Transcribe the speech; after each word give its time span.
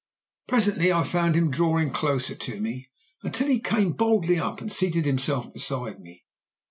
Presently 0.47 0.91
I 0.91 1.03
found 1.03 1.35
him 1.35 1.51
drawing 1.51 1.91
closer 1.91 2.33
to 2.33 2.59
me, 2.59 2.89
until 3.21 3.45
he 3.47 3.59
came 3.59 3.91
boldly 3.91 4.39
up 4.39 4.59
and 4.59 4.73
seated 4.73 5.05
himself 5.05 5.53
beside 5.53 5.99
me. 5.99 6.25